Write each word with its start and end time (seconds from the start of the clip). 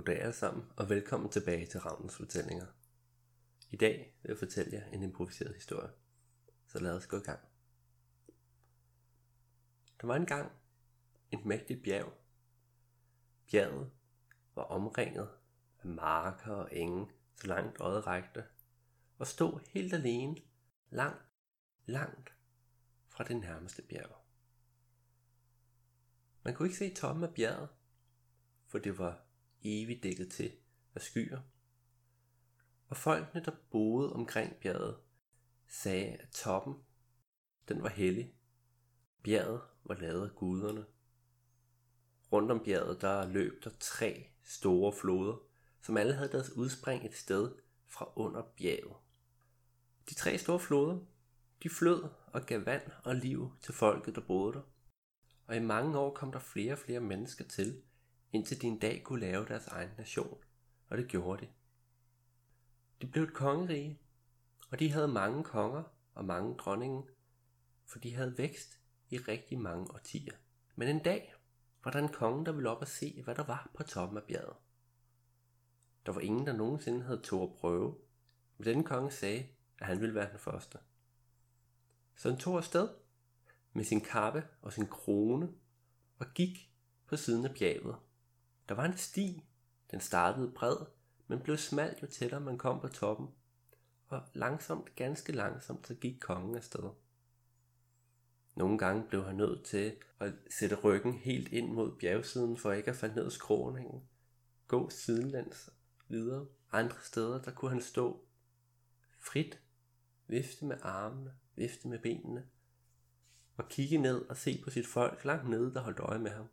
Goddag 0.00 0.20
alle 0.20 0.32
sammen, 0.32 0.72
og 0.76 0.88
velkommen 0.88 1.30
tilbage 1.30 1.66
til 1.66 1.80
Ravnens 1.80 2.16
Fortællinger. 2.16 2.66
I 3.70 3.76
dag 3.76 4.18
vil 4.22 4.28
jeg 4.28 4.38
fortælle 4.38 4.76
jer 4.76 4.86
en 4.86 5.02
improviseret 5.02 5.54
historie, 5.54 5.90
så 6.66 6.78
lad 6.78 6.96
os 6.96 7.06
gå 7.06 7.16
i 7.16 7.20
gang. 7.20 7.40
Der 10.00 10.06
var 10.06 10.16
engang 10.16 10.52
et 11.30 11.44
mægtigt 11.44 11.82
bjerg. 11.82 12.12
Bjerget 13.50 13.90
var 14.54 14.62
omringet 14.62 15.28
af 15.78 15.86
marker 15.86 16.52
og 16.52 16.76
enge, 16.76 17.10
så 17.34 17.46
langt 17.46 17.80
øjet 17.80 18.06
rækte, 18.06 18.44
og 19.18 19.26
stod 19.26 19.60
helt 19.68 19.92
alene, 19.92 20.36
langt, 20.90 21.22
langt 21.86 22.34
fra 23.08 23.24
det 23.24 23.36
nærmeste 23.36 23.82
bjerg. 23.82 24.16
Man 26.42 26.54
kunne 26.54 26.68
ikke 26.68 26.78
se 26.78 26.94
toppen 26.94 27.24
af 27.24 27.34
bjerget, 27.34 27.68
for 28.66 28.78
det 28.78 28.98
var 28.98 29.29
evigt 29.62 30.02
dækket 30.02 30.32
til 30.32 30.52
af 30.94 31.02
skyer. 31.02 31.40
Og 32.88 32.96
folkene, 32.96 33.44
der 33.44 33.52
boede 33.70 34.12
omkring 34.12 34.56
bjerget, 34.56 34.96
sagde, 35.68 36.06
at 36.06 36.28
toppen, 36.30 36.74
den 37.68 37.82
var 37.82 37.88
hellig. 37.88 38.34
Bjerget 39.22 39.60
var 39.84 39.94
lavet 39.94 40.28
af 40.28 40.34
guderne. 40.34 40.84
Rundt 42.32 42.50
om 42.50 42.64
bjerget, 42.64 43.00
der 43.00 43.28
løb 43.28 43.64
der 43.64 43.70
tre 43.80 44.26
store 44.44 44.92
floder, 44.92 45.36
som 45.82 45.96
alle 45.96 46.14
havde 46.14 46.32
deres 46.32 46.50
udspring 46.50 47.06
et 47.06 47.14
sted 47.14 47.54
fra 47.86 48.12
under 48.16 48.42
bjerget. 48.56 48.96
De 50.08 50.14
tre 50.14 50.38
store 50.38 50.60
floder, 50.60 50.98
de 51.62 51.70
flød 51.70 52.04
og 52.26 52.42
gav 52.42 52.66
vand 52.66 52.90
og 53.04 53.14
liv 53.14 53.52
til 53.60 53.74
folket, 53.74 54.14
der 54.14 54.20
boede 54.20 54.52
der. 54.52 54.62
Og 55.46 55.56
i 55.56 55.60
mange 55.60 55.98
år 55.98 56.14
kom 56.14 56.32
der 56.32 56.38
flere 56.38 56.72
og 56.72 56.78
flere 56.78 57.00
mennesker 57.00 57.44
til, 57.44 57.82
indtil 58.32 58.62
de 58.62 58.66
en 58.66 58.78
dag 58.78 59.02
kunne 59.04 59.20
lave 59.20 59.46
deres 59.46 59.66
egen 59.66 59.90
nation, 59.98 60.38
og 60.88 60.98
det 60.98 61.08
gjorde 61.08 61.46
de. 61.46 61.50
De 63.02 63.06
blev 63.06 63.24
et 63.24 63.34
kongerige, 63.34 64.00
og 64.70 64.78
de 64.78 64.92
havde 64.92 65.08
mange 65.08 65.44
konger 65.44 65.82
og 66.14 66.24
mange 66.24 66.54
dronninger, 66.56 67.02
for 67.84 67.98
de 67.98 68.14
havde 68.14 68.38
vækst 68.38 68.80
i 69.10 69.18
rigtig 69.18 69.58
mange 69.58 69.94
årtier. 69.94 70.34
Men 70.76 70.88
en 70.88 71.02
dag 71.02 71.34
var 71.84 71.90
der 71.90 71.98
en 71.98 72.12
konge, 72.12 72.44
der 72.44 72.52
ville 72.52 72.70
op 72.70 72.80
og 72.80 72.88
se, 72.88 73.22
hvad 73.24 73.34
der 73.34 73.44
var 73.44 73.70
på 73.74 73.82
toppen 73.82 74.18
af 74.18 74.24
bjerget. 74.24 74.56
Der 76.06 76.12
var 76.12 76.20
ingen, 76.20 76.46
der 76.46 76.52
nogensinde 76.52 77.02
havde 77.02 77.20
tog 77.20 77.42
at 77.42 77.58
prøve, 77.58 77.98
men 78.58 78.66
denne 78.66 78.84
konge 78.84 79.10
sagde, 79.10 79.46
at 79.78 79.86
han 79.86 80.00
ville 80.00 80.14
være 80.14 80.30
den 80.30 80.38
første. 80.38 80.78
Så 82.16 82.30
han 82.30 82.38
tog 82.38 82.56
afsted 82.56 82.88
med 83.72 83.84
sin 83.84 84.00
kappe 84.00 84.44
og 84.62 84.72
sin 84.72 84.86
krone 84.86 85.52
og 86.18 86.26
gik 86.34 86.72
på 87.06 87.16
siden 87.16 87.44
af 87.44 87.54
bjerget 87.54 87.96
der 88.70 88.76
var 88.76 88.84
en 88.84 88.96
sti. 88.96 89.44
Den 89.90 90.00
startede 90.00 90.52
bred, 90.54 90.76
men 91.26 91.40
blev 91.40 91.56
smal 91.56 91.98
jo 92.02 92.06
tættere 92.06 92.40
man 92.40 92.58
kom 92.58 92.80
på 92.80 92.88
toppen. 92.88 93.28
Og 94.06 94.22
langsomt, 94.34 94.96
ganske 94.96 95.32
langsomt, 95.32 95.86
så 95.86 95.94
gik 95.94 96.20
kongen 96.20 96.56
afsted. 96.56 96.90
Nogle 98.54 98.78
gange 98.78 99.04
blev 99.08 99.24
han 99.24 99.36
nødt 99.36 99.64
til 99.64 99.96
at 100.20 100.32
sætte 100.58 100.76
ryggen 100.76 101.12
helt 101.12 101.48
ind 101.48 101.72
mod 101.72 101.98
bjergsiden, 101.98 102.56
for 102.56 102.72
ikke 102.72 102.90
at 102.90 102.96
falde 102.96 103.14
ned 103.14 103.26
i 103.26 103.30
skråningen. 103.30 104.08
Gå 104.68 104.90
sidelæns 104.90 105.70
videre. 106.08 106.46
Andre 106.72 106.96
steder, 107.02 107.42
der 107.42 107.50
kunne 107.50 107.70
han 107.70 107.82
stå 107.82 108.24
frit, 109.18 109.60
vifte 110.26 110.64
med 110.64 110.76
armene, 110.82 111.34
vifte 111.56 111.88
med 111.88 111.98
benene, 111.98 112.46
og 113.56 113.68
kigge 113.68 113.98
ned 113.98 114.28
og 114.28 114.36
se 114.36 114.60
på 114.64 114.70
sit 114.70 114.86
folk 114.86 115.24
langt 115.24 115.48
nede, 115.48 115.74
der 115.74 115.80
holdt 115.80 115.98
øje 115.98 116.18
med 116.18 116.30
ham. 116.30 116.48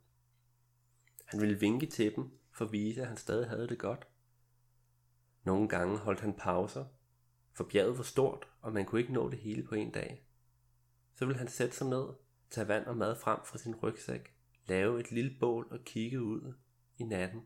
Han 1.27 1.41
ville 1.41 1.59
vinke 1.59 1.85
til 1.85 2.15
dem 2.15 2.39
for 2.51 2.65
at 2.65 2.71
vise, 2.71 3.01
at 3.01 3.07
han 3.07 3.17
stadig 3.17 3.49
havde 3.49 3.67
det 3.67 3.79
godt. 3.79 4.07
Nogle 5.43 5.69
gange 5.69 5.97
holdt 5.97 6.19
han 6.19 6.33
pauser, 6.33 6.85
for 7.53 7.63
bjerget 7.63 7.97
var 7.97 8.03
stort, 8.03 8.47
og 8.61 8.73
man 8.73 8.85
kunne 8.85 9.01
ikke 9.01 9.13
nå 9.13 9.29
det 9.29 9.39
hele 9.39 9.63
på 9.63 9.75
en 9.75 9.91
dag. 9.91 10.27
Så 11.15 11.25
ville 11.25 11.37
han 11.39 11.47
sætte 11.47 11.75
sig 11.75 11.87
ned, 11.87 12.07
tage 12.49 12.67
vand 12.67 12.85
og 12.85 12.97
mad 12.97 13.15
frem 13.15 13.39
fra 13.45 13.57
sin 13.57 13.75
rygsæk, 13.75 14.35
lave 14.65 14.99
et 14.99 15.11
lille 15.11 15.37
bål 15.39 15.67
og 15.71 15.79
kigge 15.85 16.21
ud 16.21 16.53
i 16.97 17.03
natten. 17.03 17.41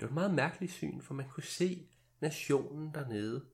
Det 0.00 0.02
var 0.02 0.06
et 0.06 0.14
meget 0.14 0.34
mærkeligt 0.34 0.72
syn, 0.72 1.00
for 1.00 1.14
man 1.14 1.28
kunne 1.28 1.44
se 1.44 1.88
nationen 2.20 2.94
dernede. 2.94 3.46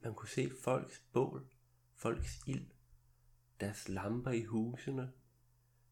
Man 0.00 0.14
kunne 0.14 0.28
se 0.28 0.50
folks 0.64 1.04
bål, 1.12 1.46
folks 1.94 2.40
ild, 2.46 2.70
deres 3.60 3.88
lamper 3.88 4.30
i 4.30 4.44
husene, 4.44 5.12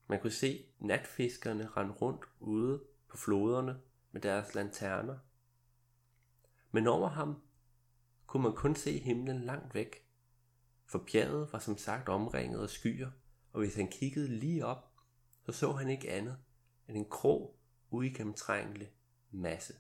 man 0.07 0.21
kunne 0.21 0.31
se 0.31 0.67
natfiskerne 0.79 1.69
rende 1.69 1.93
rundt 1.93 2.25
ude 2.41 2.83
på 3.09 3.17
floderne 3.17 3.81
med 4.13 4.21
deres 4.21 4.55
lanterner. 4.55 5.19
Men 6.71 6.87
over 6.87 7.09
ham 7.09 7.43
kunne 8.27 8.43
man 8.43 8.55
kun 8.55 8.77
se 8.77 8.99
himlen 8.99 9.41
langt 9.41 9.75
væk, 9.75 10.07
for 10.87 11.05
bjerget 11.13 11.53
var 11.53 11.59
som 11.59 11.79
sagt 11.79 12.09
omringet 12.09 12.63
af 12.63 12.71
skyer, 12.71 13.11
og 13.53 13.61
hvis 13.61 13.75
han 13.75 13.89
kiggede 13.89 14.29
lige 14.29 14.67
op, 14.67 14.93
så 15.43 15.53
så 15.53 15.73
han 15.73 15.91
ikke 15.91 16.11
andet 16.11 16.39
end 16.89 16.97
en 16.97 17.11
krog 17.11 17.59
uigennemtrængelig 17.91 18.91
masse. 19.31 19.75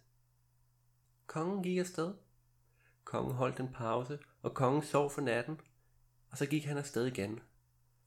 Kongen 1.26 1.62
gik 1.62 1.78
afsted. 1.78 2.14
Kongen 3.04 3.34
holdt 3.34 3.60
en 3.60 3.72
pause, 3.72 4.19
og 4.43 4.54
kongen 4.54 4.82
sov 4.82 5.10
for 5.10 5.20
natten, 5.20 5.60
og 6.31 6.38
så 6.38 6.47
gik 6.47 6.64
han 6.64 6.78
afsted 6.78 7.06
igen. 7.06 7.41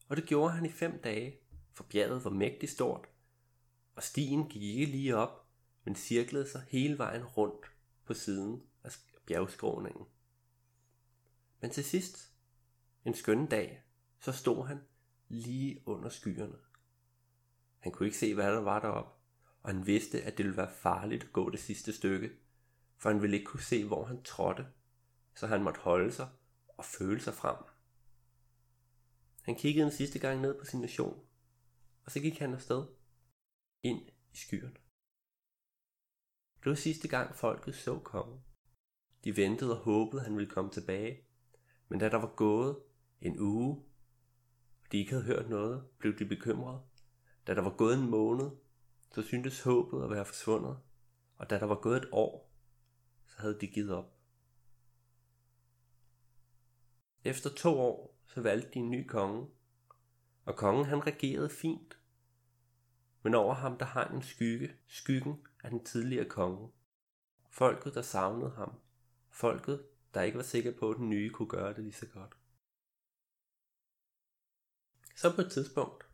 Og 0.08 0.18
det 0.18 0.26
gjorde 0.26 0.54
han 0.54 0.66
i 0.66 0.72
fem 0.72 1.02
dage, 1.02 1.40
for 1.80 1.84
bjerget 1.84 2.24
var 2.26 2.30
mægtigt 2.30 2.72
stort, 2.72 3.08
og 3.96 4.04
stien 4.04 4.50
gik 4.50 4.64
ikke 4.64 4.86
lige 4.86 5.16
op, 5.16 5.48
men 5.84 5.96
cirklede 5.96 6.50
sig 6.50 6.66
hele 6.68 6.98
vejen 6.98 7.26
rundt 7.26 7.66
på 8.06 8.14
siden 8.14 8.64
af 8.84 8.92
bjergskråningen. 9.26 10.06
Men 11.62 11.72
til 11.72 11.84
sidst, 11.84 12.32
en 13.06 13.14
skøn 13.14 13.46
dag, 13.46 13.84
så 14.20 14.32
stod 14.32 14.68
han 14.68 14.80
lige 15.28 15.84
under 15.86 16.10
skyerne. 16.10 16.58
Han 17.80 17.92
kunne 17.92 18.08
ikke 18.08 18.18
se, 18.18 18.34
hvad 18.34 18.52
der 18.52 18.62
var 18.62 18.80
deroppe, 18.80 19.12
og 19.64 19.70
han 19.70 19.86
vidste, 19.86 20.22
at 20.22 20.38
det 20.38 20.46
ville 20.46 20.58
være 20.58 20.74
farligt 20.82 21.24
at 21.24 21.34
gå 21.34 21.50
det 21.50 21.60
sidste 21.60 21.94
stykke, 21.94 22.32
for 22.98 23.10
han 23.10 23.22
ville 23.22 23.38
ikke 23.38 23.50
kunne 23.50 23.64
se, 23.64 23.86
hvor 23.86 24.06
han 24.06 24.24
trådte, 24.24 24.68
så 25.36 25.48
han 25.48 25.64
måtte 25.64 25.80
holde 25.80 26.12
sig 26.12 26.30
og 26.68 26.86
føle 26.86 27.22
sig 27.22 27.34
frem. 27.34 27.58
Han 29.42 29.56
kiggede 29.56 29.86
en 29.86 29.92
sidste 29.92 30.20
gang 30.20 30.42
ned 30.42 30.60
på 30.60 30.66
sin 30.66 30.82
nation, 30.82 31.29
og 32.10 32.14
så 32.14 32.20
gik 32.20 32.40
han 32.40 32.54
afsted 32.54 32.86
ind 33.84 34.10
i 34.34 34.38
skyen. 34.38 34.78
Det 36.64 36.70
var 36.70 36.76
sidste 36.76 37.08
gang 37.08 37.36
folket 37.36 37.76
så 37.76 38.00
kongen. 38.00 38.40
De 39.24 39.38
ventede 39.38 39.78
og 39.78 39.84
håbede, 39.84 40.22
han 40.22 40.38
ville 40.38 40.50
komme 40.50 40.72
tilbage. 40.72 41.28
Men 41.88 42.00
da 42.00 42.10
der 42.10 42.18
var 42.18 42.36
gået 42.36 42.80
en 43.22 43.40
uge, 43.40 43.76
og 44.84 44.92
de 44.92 44.98
ikke 44.98 45.12
havde 45.12 45.26
hørt 45.26 45.50
noget, 45.50 45.88
blev 45.98 46.20
de 46.20 46.26
bekymrede. 46.26 46.82
Da 47.48 47.56
der 47.56 47.62
var 47.62 47.76
gået 47.78 47.98
en 47.98 48.10
måned, 48.10 48.50
så 49.12 49.22
syntes 49.22 49.64
håbet 49.64 50.04
at 50.04 50.10
være 50.10 50.26
forsvundet. 50.26 50.80
Og 51.38 51.50
da 51.50 51.60
der 51.60 51.66
var 51.66 51.82
gået 51.82 51.98
et 51.98 52.10
år, 52.12 52.52
så 53.28 53.42
havde 53.42 53.60
de 53.62 53.68
givet 53.68 53.92
op. 53.92 54.18
Efter 57.24 57.50
to 57.50 57.80
år, 57.80 58.20
så 58.28 58.42
valgte 58.42 58.72
de 58.74 58.80
en 58.80 58.92
ny 58.92 59.08
konge, 59.08 59.48
og 60.46 60.56
kongen 60.56 60.86
han 60.86 61.08
regerede 61.08 61.50
fint 61.50 61.99
men 63.24 63.34
over 63.34 63.54
ham 63.54 63.78
der 63.78 63.86
hang 63.86 64.16
en 64.16 64.22
skygge, 64.22 64.74
skyggen 64.88 65.48
af 65.64 65.70
den 65.70 65.84
tidligere 65.84 66.30
konge. 66.30 66.72
Folket, 67.50 67.94
der 67.94 68.02
savnede 68.02 68.52
ham. 68.52 68.80
Folket, 69.30 69.86
der 70.14 70.22
ikke 70.22 70.38
var 70.38 70.44
sikker 70.44 70.72
på, 70.80 70.90
at 70.90 70.98
den 70.98 71.10
nye 71.10 71.30
kunne 71.30 71.50
gøre 71.50 71.74
det 71.74 71.84
lige 71.84 71.94
så 71.94 72.08
godt. 72.08 72.38
Så 75.16 75.36
på 75.36 75.42
et 75.42 75.52
tidspunkt 75.52 76.06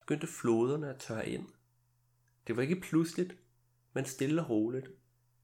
begyndte 0.00 0.26
floderne 0.26 0.90
at 0.90 1.00
tørre 1.00 1.28
ind. 1.28 1.48
Det 2.46 2.56
var 2.56 2.62
ikke 2.62 2.80
pludseligt, 2.80 3.36
men 3.92 4.04
stille 4.04 4.42
og 4.42 4.50
roligt. 4.50 4.88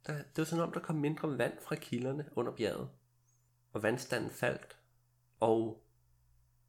Der, 0.06 0.16
det 0.16 0.38
var 0.38 0.44
sådan 0.44 0.64
om, 0.64 0.72
der 0.72 0.80
kom 0.80 0.96
mindre 0.96 1.38
vand 1.38 1.60
fra 1.60 1.74
kilderne 1.74 2.30
under 2.32 2.52
bjerget, 2.52 2.90
og 3.72 3.82
vandstanden 3.82 4.30
faldt. 4.30 4.78
Og 5.40 5.86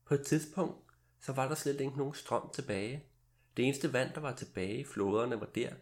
på 0.06 0.14
et 0.14 0.26
tidspunkt, 0.26 0.92
så 1.20 1.34
var 1.34 1.48
der 1.48 1.56
slet 1.56 1.82
ikke 1.82 1.98
nogen 1.98 2.14
strøm 2.14 2.50
tilbage. 2.54 3.13
Det 3.58 3.66
eneste 3.66 3.94
vand, 3.94 4.14
der 4.14 4.22
var 4.22 4.36
tilbage 4.36 4.80
i 4.80 4.84
floderne, 4.84 5.40
var 5.40 5.46
der, 5.46 5.74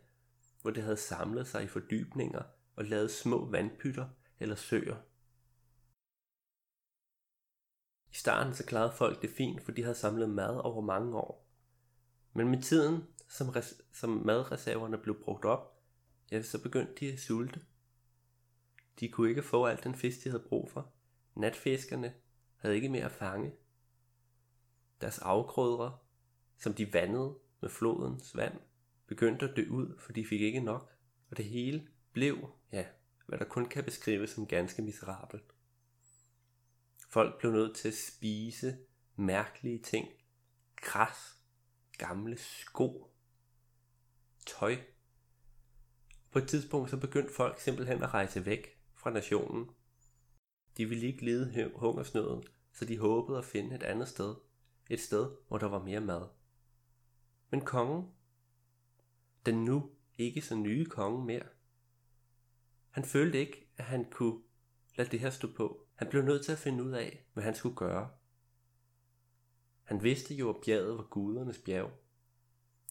hvor 0.62 0.72
det 0.72 0.84
havde 0.84 0.98
samlet 0.98 1.48
sig 1.48 1.64
i 1.64 1.68
fordybninger 1.68 2.44
og 2.76 2.86
lavet 2.86 3.12
små 3.12 3.46
vandpytter 3.46 4.10
eller 4.40 4.56
søer. 4.56 4.96
I 8.12 8.16
starten 8.16 8.54
så 8.54 8.66
klarede 8.66 8.94
folk 8.98 9.22
det 9.22 9.30
fint, 9.30 9.62
for 9.62 9.72
de 9.72 9.84
havde 9.84 9.96
samlet 9.96 10.30
mad 10.30 10.56
over 10.56 10.82
mange 10.82 11.18
år. 11.18 11.48
Men 12.34 12.48
med 12.48 12.62
tiden, 12.62 13.08
som, 13.30 13.50
res- 13.50 13.82
som 13.94 14.10
madreserverne 14.10 14.98
blev 14.98 15.24
brugt 15.24 15.46
op, 15.46 15.84
ja, 16.32 16.42
så 16.42 16.64
begyndte 16.64 16.94
de 17.00 17.14
at 17.14 17.20
sulte. 17.20 17.62
De 19.00 19.10
kunne 19.10 19.30
ikke 19.30 19.44
få 19.44 19.66
alt 19.66 19.84
den 19.84 19.96
fisk, 19.96 20.24
de 20.24 20.30
havde 20.30 20.44
brug 20.50 20.72
for. 20.72 20.94
Natfiskerne 21.36 22.14
havde 22.56 22.76
ikke 22.76 22.90
mere 22.90 23.06
at 23.06 23.12
fange. 23.12 23.52
Deres 25.02 25.20
afgrødre, 25.20 25.98
som 26.58 26.74
de 26.74 26.94
vandede, 26.94 27.38
med 27.62 27.70
flodens 27.70 28.36
vand, 28.36 28.60
begyndte 29.08 29.50
at 29.50 29.56
dø 29.56 29.68
ud, 29.70 29.98
for 30.00 30.14
de 30.14 30.26
fik 30.26 30.42
ikke 30.42 30.60
nok 30.60 30.92
Og 31.30 31.38
det 31.38 31.46
hele 31.46 31.88
blev, 32.12 32.50
ja, 32.72 32.86
hvad 33.28 33.40
der 33.40 33.46
kun 33.46 33.66
kan 33.66 33.84
beskrives 33.84 34.30
som 34.30 34.48
ganske 34.48 34.82
miserabelt. 34.82 35.54
Folk 37.10 37.40
blev 37.40 37.52
nødt 37.52 37.76
til 37.76 37.88
at 37.88 37.94
spise 37.94 38.78
mærkelige 39.16 39.80
ting. 39.80 40.08
Græs, 40.76 41.38
gamle 41.98 42.38
sko, 42.38 43.16
tøj. 44.46 44.78
På 46.32 46.40
et 46.40 46.48
tidspunkt 46.48 46.90
så 46.90 46.98
begyndte 46.98 47.34
folk 47.34 47.60
simpelthen 47.60 48.04
at 48.04 48.14
rejse 48.14 48.46
væk 48.46 48.80
fra 48.96 49.10
nationen. 49.10 49.70
De 50.78 50.86
ville 50.86 51.08
ikke 51.08 51.26
lide 51.26 51.72
hungersnøden, 51.76 52.44
så 52.74 52.86
de 52.86 52.98
håbede 52.98 53.38
at 53.38 53.46
finde 53.46 53.76
et 53.76 53.84
andet 53.84 54.08
sted. 54.08 54.36
Et 54.90 55.00
sted, 55.00 55.32
hvor 55.48 55.58
der 55.58 55.68
var 55.68 55.84
mere 55.84 56.00
mad. 56.00 56.28
Men 57.52 57.62
kongen, 57.62 58.12
den 59.46 59.66
nu 59.66 59.90
ikke 60.18 60.42
så 60.42 60.56
nye 60.56 60.86
konge 60.86 61.26
mere, 61.26 61.46
han 62.90 63.06
følte 63.06 63.40
ikke, 63.40 63.70
at 63.78 63.86
han 63.86 64.06
kunne 64.12 64.42
lade 64.96 65.10
det 65.10 65.20
her 65.20 65.30
stå 65.30 65.48
på. 65.58 65.88
Han 65.96 66.10
blev 66.10 66.22
nødt 66.24 66.46
til 66.46 66.52
at 66.52 66.58
finde 66.58 66.84
ud 66.84 66.92
af, 66.92 67.26
hvad 67.34 67.44
han 67.44 67.56
skulle 67.56 67.76
gøre. 67.76 68.10
Han 69.84 70.04
vidste 70.04 70.36
jo, 70.36 70.50
at 70.50 70.62
bjerget 70.66 70.98
var 70.98 71.04
gudernes 71.04 71.58
bjerg. 71.58 71.92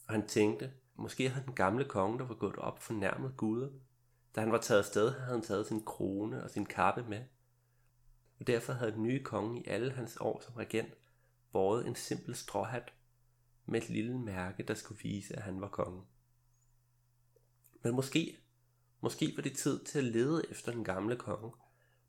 Og 0.07 0.15
han 0.15 0.29
tænkte, 0.29 0.73
måske 0.95 1.29
havde 1.29 1.47
den 1.47 1.55
gamle 1.55 1.85
konge, 1.85 2.19
der 2.19 2.25
var 2.27 2.35
gået 2.35 2.57
op, 2.57 2.79
fornærmet 2.79 3.37
guderne. 3.37 3.81
Da 4.35 4.41
han 4.41 4.53
var 4.53 4.61
taget 4.61 4.79
afsted, 4.79 5.11
havde 5.11 5.33
han 5.33 5.43
taget 5.43 5.67
sin 5.67 5.85
krone 5.85 6.45
og 6.45 6.51
sin 6.51 6.67
kappe 6.67 7.05
med. 7.09 7.25
Og 8.41 8.47
derfor 8.47 8.73
havde 8.73 8.93
den 8.93 9.03
nye 9.03 9.25
konge 9.25 9.61
i 9.61 9.67
alle 9.67 9.93
hans 9.93 10.17
år 10.21 10.41
som 10.41 10.55
regent 10.55 10.95
båret 11.53 11.87
en 11.87 11.95
simpel 11.95 12.35
stråhat 12.35 12.93
med 13.67 13.83
et 13.83 13.89
lille 13.89 14.19
mærke, 14.19 14.63
der 14.63 14.75
skulle 14.75 15.03
vise, 15.03 15.37
at 15.37 15.43
han 15.43 15.61
var 15.61 15.69
konge. 15.69 16.03
Men 17.83 17.95
måske, 17.95 18.39
måske 19.01 19.33
var 19.37 19.43
det 19.43 19.57
tid 19.57 19.85
til 19.85 19.99
at 19.99 20.05
lede 20.05 20.43
efter 20.51 20.73
den 20.73 20.85
gamle 20.85 21.17
konge. 21.17 21.53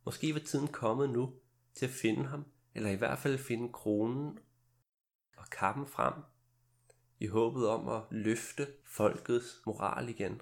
Måske 0.05 0.33
var 0.33 0.39
tiden 0.39 0.67
kommet 0.67 1.09
nu 1.09 1.33
til 1.73 1.85
at 1.85 1.91
finde 1.91 2.25
ham, 2.25 2.45
eller 2.73 2.89
i 2.89 2.95
hvert 2.95 3.19
fald 3.19 3.37
finde 3.37 3.73
kronen 3.73 4.39
og 5.37 5.49
kappen 5.49 5.87
frem, 5.87 6.13
i 7.19 7.27
håbet 7.27 7.67
om 7.67 7.87
at 7.87 8.03
løfte 8.11 8.67
folkets 8.85 9.61
moral 9.65 10.09
igen. 10.09 10.41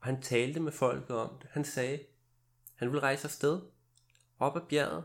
Og 0.00 0.06
han 0.06 0.22
talte 0.22 0.60
med 0.60 0.72
folket 0.72 1.16
om 1.16 1.38
det. 1.38 1.48
Han 1.50 1.64
sagde, 1.64 2.04
han 2.74 2.88
ville 2.88 3.02
rejse 3.02 3.24
afsted, 3.24 3.60
op 4.38 4.56
ad 4.56 4.62
bjerget, 4.68 5.04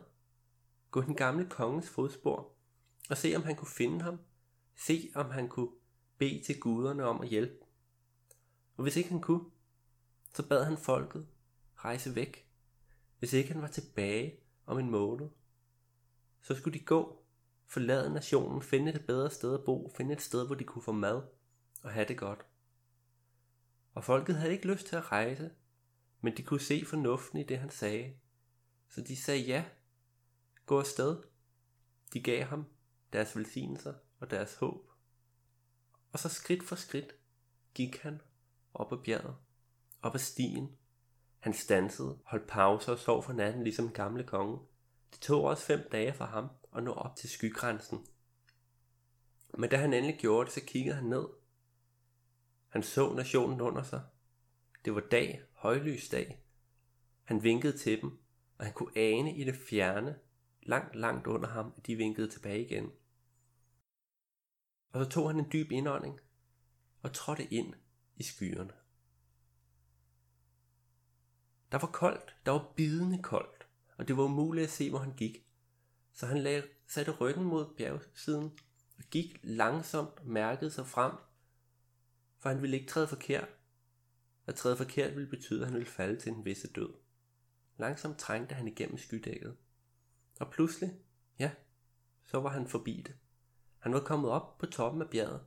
gå 0.92 1.02
den 1.02 1.16
gamle 1.16 1.50
kongens 1.50 1.90
fodspor, 1.90 2.56
og 3.10 3.18
se 3.18 3.34
om 3.36 3.44
han 3.44 3.56
kunne 3.56 3.68
finde 3.68 4.02
ham, 4.02 4.20
se 4.76 5.12
om 5.16 5.32
han 5.32 5.50
kunne 5.50 5.72
bede 6.18 6.44
til 6.44 6.60
guderne 6.60 7.04
om 7.04 7.22
at 7.22 7.28
hjælpe. 7.28 7.66
Og 8.78 8.84
hvis 8.84 8.96
ikke 8.96 9.10
han 9.10 9.22
kunne, 9.22 9.46
så 10.34 10.48
bad 10.48 10.64
han 10.66 10.78
folket 10.78 11.28
rejse 11.76 12.16
væk. 12.16 12.48
Hvis 13.20 13.34
ikke 13.34 13.54
han 13.54 13.62
var 13.62 13.68
tilbage 13.68 14.40
om 14.66 14.80
en 14.80 14.90
måned, 14.90 15.30
så 16.42 16.56
skulle 16.56 16.80
de 16.80 16.86
gå, 16.86 17.26
forlade 17.66 18.14
nationen, 18.14 18.62
finde 18.62 18.94
et 18.94 19.06
bedre 19.06 19.32
sted 19.32 19.54
at 19.54 19.66
bo, 19.66 19.92
finde 19.98 20.14
et 20.14 20.22
sted, 20.22 20.46
hvor 20.46 20.56
de 20.56 20.64
kunne 20.64 20.82
få 20.82 20.92
mad 20.92 21.22
og 21.84 21.92
have 21.92 22.08
det 22.08 22.18
godt. 22.18 22.46
Og 23.94 24.04
folket 24.04 24.36
havde 24.36 24.54
ikke 24.54 24.68
lyst 24.68 24.88
til 24.88 24.96
at 24.96 25.12
rejse, 25.12 25.52
men 26.22 26.38
de 26.38 26.44
kunne 26.44 26.60
se 26.60 26.86
fornuften 26.86 27.40
i 27.40 27.44
det, 27.44 27.60
han 27.60 27.70
sagde. 27.70 28.14
Så 28.90 29.02
de 29.02 29.16
sagde 29.16 29.42
ja, 29.42 29.66
gå 30.66 30.80
afsted. 30.80 31.24
De 32.14 32.24
gav 32.24 32.44
ham 32.44 32.66
deres 33.14 33.36
velsignelser 33.36 33.94
og 34.22 34.32
deres 34.32 34.56
håb. 34.56 34.92
Og 36.12 36.20
så 36.20 36.30
skridt 36.30 36.64
for 36.64 36.76
skridt 36.76 37.16
gik 37.74 37.98
han 37.98 38.22
op 38.74 38.94
ad 38.94 38.98
bjerget, 38.98 39.36
op 40.02 40.16
ad 40.16 40.20
stien. 40.20 40.78
Han 41.40 41.54
stansede, 41.54 42.20
holdt 42.24 42.48
pause 42.48 42.92
og 42.92 43.00
sov 43.00 43.24
for 43.24 43.34
natten 43.34 43.64
ligesom 43.64 43.86
en 43.86 43.94
gamle 43.94 44.24
konge. 44.24 44.60
Det 45.12 45.20
tog 45.20 45.44
også 45.44 45.64
fem 45.64 45.90
dage 45.92 46.14
for 46.14 46.26
ham 46.26 46.50
at 46.76 46.84
nå 46.84 46.94
op 46.94 47.16
til 47.16 47.30
skygrænsen. 47.30 48.06
Men 49.58 49.70
da 49.70 49.78
han 49.78 49.94
endelig 49.94 50.20
gjorde 50.20 50.46
det, 50.46 50.54
så 50.54 50.62
kiggede 50.68 50.96
han 50.96 51.06
ned. 51.06 51.28
Han 52.70 52.84
så 52.84 53.14
nationen 53.14 53.62
under 53.62 53.84
sig. 53.84 54.02
Det 54.86 54.96
var 54.96 55.02
dag, 55.12 55.42
højlysdag. 55.54 56.44
Han 57.24 57.44
vinkede 57.44 57.78
til 57.78 58.02
dem, 58.02 58.20
og 58.58 58.66
han 58.66 58.74
kunne 58.74 58.98
ane 58.98 59.38
i 59.38 59.44
det 59.44 59.56
fjerne, 59.70 60.20
langt, 60.64 60.96
langt 60.96 61.28
under 61.28 61.50
ham, 61.50 61.74
at 61.78 61.88
de 61.88 61.96
vinkede 61.96 62.30
tilbage 62.30 62.66
igen. 62.66 62.92
Og 64.92 65.06
så 65.06 65.12
tog 65.12 65.30
han 65.30 65.40
en 65.40 65.52
dyb 65.54 65.72
indånding 65.72 66.20
og 67.02 67.14
trådte 67.14 67.54
ind 67.54 67.74
i 68.16 68.24
skyerne. 68.24 68.74
Der 71.72 71.78
var 71.78 71.88
koldt, 71.88 72.36
der 72.46 72.52
var 72.52 72.74
bidende 72.76 73.24
koldt, 73.24 73.68
og 73.98 74.08
det 74.08 74.18
var 74.18 74.24
umuligt 74.24 74.64
at 74.64 74.72
se, 74.72 74.90
hvor 74.90 75.00
han 75.00 75.14
gik. 75.14 75.46
Så 76.14 76.26
han 76.26 76.38
lagde, 76.38 76.64
satte 76.88 77.12
ryggen 77.12 77.44
mod 77.44 77.76
bjergsiden 77.78 78.60
og 78.98 79.04
gik 79.12 79.40
langsomt 79.44 80.20
og 80.20 80.28
mærkede 80.28 80.72
sig 80.72 80.88
frem, 80.88 81.12
for 82.40 82.50
han 82.50 82.62
ville 82.62 82.78
ikke 82.78 82.90
træde 82.90 83.08
forkert. 83.08 83.48
At 84.48 84.56
træde 84.56 84.78
forkert 84.78 85.16
ville 85.16 85.30
betyde, 85.30 85.62
at 85.62 85.68
han 85.68 85.74
ville 85.74 85.92
falde 85.92 86.20
til 86.20 86.32
en 86.32 86.46
visse 86.46 86.68
død. 86.68 86.94
Langsomt 87.78 88.18
trængte 88.18 88.56
han 88.56 88.68
igennem 88.68 88.98
skydækket. 88.98 89.58
Og 90.40 90.52
pludselig, 90.52 91.00
ja, 91.40 91.52
så 92.24 92.40
var 92.40 92.50
han 92.50 92.68
forbi 92.68 93.04
det. 93.08 93.18
Han 93.82 93.94
var 93.94 94.00
kommet 94.00 94.32
op 94.32 94.58
på 94.58 94.66
toppen 94.66 95.02
af 95.02 95.10
bjerget. 95.10 95.46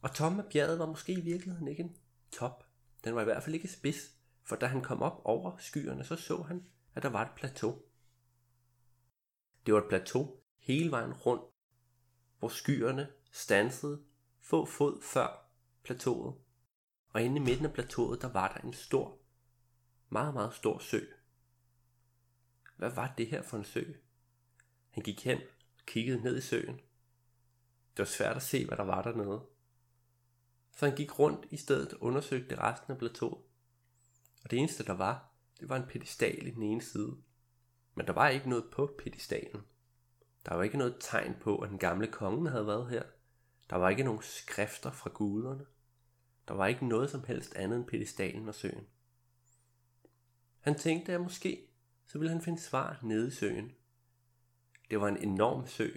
Og 0.00 0.14
toppen 0.14 0.40
af 0.40 0.46
bjerget 0.52 0.78
var 0.78 0.86
måske 0.86 1.12
i 1.12 1.20
virkeligheden 1.20 1.68
ikke 1.68 1.82
en 1.82 1.96
top. 2.30 2.64
Den 3.04 3.14
var 3.14 3.20
i 3.20 3.24
hvert 3.24 3.42
fald 3.42 3.54
ikke 3.54 3.68
spids, 3.68 4.16
for 4.42 4.56
da 4.56 4.66
han 4.66 4.82
kom 4.82 5.02
op 5.02 5.20
over 5.24 5.56
skyerne, 5.56 6.04
så 6.04 6.16
så 6.16 6.42
han, 6.42 6.66
at 6.94 7.02
der 7.02 7.08
var 7.08 7.22
et 7.22 7.34
plateau. 7.36 7.82
Det 9.66 9.74
var 9.74 9.80
et 9.80 9.88
plateau 9.88 10.40
hele 10.58 10.90
vejen 10.90 11.12
rundt, 11.12 11.44
hvor 12.38 12.48
skyerne 12.48 13.12
stansede 13.30 14.04
få 14.40 14.66
fod 14.66 15.02
før 15.02 15.50
plateauet. 15.82 16.34
Og 17.08 17.22
inde 17.22 17.36
i 17.36 17.44
midten 17.44 17.66
af 17.66 17.72
plateauet, 17.72 18.22
der 18.22 18.28
var 18.28 18.52
der 18.52 18.60
en 18.66 18.72
stor, 18.72 19.18
meget, 20.08 20.34
meget 20.34 20.54
stor 20.54 20.78
sø. 20.78 21.00
Hvad 22.76 22.90
var 22.90 23.14
det 23.18 23.26
her 23.26 23.42
for 23.42 23.56
en 23.56 23.64
sø? 23.64 23.92
Han 24.90 25.02
gik 25.02 25.24
hen 25.24 25.40
kiggede 25.86 26.22
ned 26.22 26.36
i 26.36 26.40
søen. 26.40 26.76
Det 27.96 27.98
var 27.98 28.04
svært 28.04 28.36
at 28.36 28.42
se, 28.42 28.66
hvad 28.66 28.76
der 28.76 28.84
var 28.84 29.02
dernede. 29.02 29.46
Så 30.76 30.86
han 30.86 30.96
gik 30.96 31.18
rundt 31.18 31.46
i 31.50 31.56
stedet 31.56 31.92
og 31.92 32.02
undersøgte 32.02 32.60
resten 32.60 32.92
af 32.92 32.98
plateauet. 32.98 33.42
Og 34.44 34.50
det 34.50 34.58
eneste 34.58 34.84
der 34.84 34.92
var, 34.92 35.30
det 35.60 35.68
var 35.68 35.76
en 35.76 35.88
pedestal 35.88 36.46
i 36.46 36.50
den 36.50 36.62
ene 36.62 36.82
side. 36.82 37.16
Men 37.94 38.06
der 38.06 38.12
var 38.12 38.28
ikke 38.28 38.48
noget 38.48 38.64
på 38.72 38.94
pedestalen. 38.98 39.62
Der 40.46 40.54
var 40.54 40.62
ikke 40.62 40.78
noget 40.78 40.96
tegn 41.00 41.36
på, 41.40 41.58
at 41.58 41.70
den 41.70 41.78
gamle 41.78 42.06
konge 42.06 42.50
havde 42.50 42.66
været 42.66 42.90
her. 42.90 43.02
Der 43.70 43.76
var 43.76 43.88
ikke 43.88 44.02
nogen 44.02 44.22
skrifter 44.22 44.90
fra 44.90 45.10
guderne. 45.14 45.66
Der 46.48 46.54
var 46.54 46.66
ikke 46.66 46.88
noget 46.88 47.10
som 47.10 47.24
helst 47.24 47.54
andet 47.54 47.76
end 47.76 47.86
pedestalen 47.86 48.48
og 48.48 48.54
søen. 48.54 48.86
Han 50.60 50.78
tænkte, 50.78 51.12
at 51.12 51.20
måske 51.20 51.68
så 52.06 52.18
ville 52.18 52.32
han 52.32 52.42
finde 52.42 52.60
svar 52.60 52.98
nede 53.02 53.28
i 53.28 53.30
søen. 53.30 53.72
Det 54.90 55.00
var 55.00 55.08
en 55.08 55.16
enorm 55.16 55.66
sø, 55.66 55.88